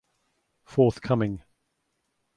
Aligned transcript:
Forthcoming. 0.63 1.43